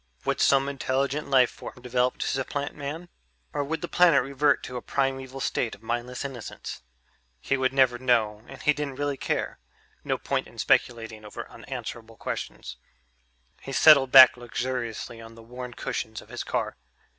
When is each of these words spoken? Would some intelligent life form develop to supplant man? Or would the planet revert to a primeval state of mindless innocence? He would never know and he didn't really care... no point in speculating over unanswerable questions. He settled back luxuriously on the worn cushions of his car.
Would 0.25 0.41
some 0.41 0.67
intelligent 0.67 1.29
life 1.29 1.51
form 1.51 1.79
develop 1.79 2.17
to 2.17 2.27
supplant 2.27 2.73
man? 2.73 3.07
Or 3.53 3.63
would 3.63 3.81
the 3.83 3.87
planet 3.87 4.23
revert 4.23 4.63
to 4.63 4.75
a 4.75 4.81
primeval 4.81 5.39
state 5.39 5.75
of 5.75 5.83
mindless 5.83 6.25
innocence? 6.25 6.81
He 7.39 7.55
would 7.55 7.71
never 7.71 7.99
know 7.99 8.43
and 8.47 8.59
he 8.63 8.73
didn't 8.73 8.95
really 8.95 9.15
care... 9.15 9.59
no 10.03 10.17
point 10.17 10.47
in 10.47 10.57
speculating 10.57 11.23
over 11.23 11.47
unanswerable 11.47 12.17
questions. 12.17 12.77
He 13.61 13.73
settled 13.73 14.11
back 14.11 14.35
luxuriously 14.35 15.21
on 15.21 15.35
the 15.35 15.43
worn 15.43 15.75
cushions 15.75 16.19
of 16.19 16.29
his 16.29 16.43
car. 16.43 16.77